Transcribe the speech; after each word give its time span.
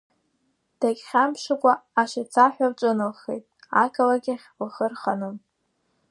Дагьхьамԥшыкәа 0.79 1.73
ашацаҳәа 2.01 2.67
лҿыналхеит, 2.71 3.45
ақалақь 3.83 4.29
ахь 4.33 4.47
лхы 4.67 4.85
рханы. 4.91 5.29